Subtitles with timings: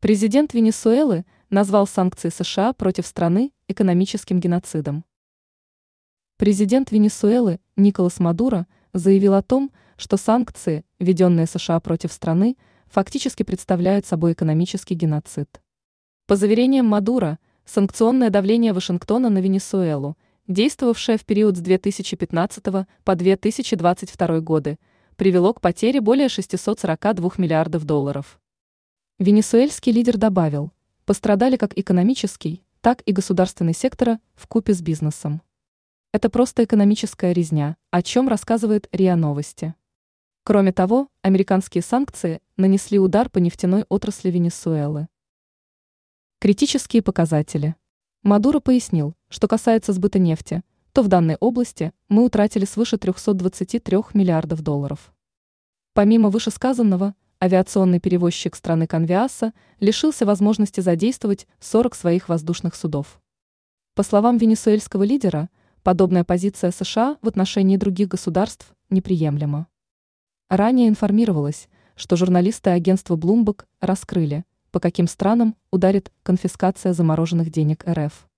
[0.00, 5.04] Президент Венесуэлы назвал санкции США против страны экономическим геноцидом.
[6.38, 14.06] Президент Венесуэлы Николас Мадуро заявил о том, что санкции, введенные США против страны, фактически представляют
[14.06, 15.60] собой экономический геноцид.
[16.26, 20.16] По заверениям Мадуро, санкционное давление Вашингтона на Венесуэлу,
[20.48, 22.64] действовавшее в период с 2015
[23.04, 24.78] по 2022 годы,
[25.16, 28.40] привело к потере более 642 миллиардов долларов.
[29.20, 30.72] Венесуэльский лидер добавил,
[31.04, 35.42] пострадали как экономический, так и государственный сектора в купе с бизнесом.
[36.10, 39.74] Это просто экономическая резня, о чем рассказывает РИА Новости.
[40.42, 45.06] Кроме того, американские санкции нанесли удар по нефтяной отрасли Венесуэлы.
[46.38, 47.76] Критические показатели.
[48.22, 50.62] Мадуро пояснил, что касается сбыта нефти,
[50.94, 55.12] то в данной области мы утратили свыше 323 миллиардов долларов.
[55.92, 63.20] Помимо вышесказанного, авиационный перевозчик страны Конвиаса лишился возможности задействовать 40 своих воздушных судов.
[63.94, 65.48] По словам венесуэльского лидера,
[65.82, 69.66] подобная позиция США в отношении других государств неприемлема.
[70.48, 78.29] Ранее информировалось, что журналисты агентства Bloomberg раскрыли, по каким странам ударит конфискация замороженных денег РФ.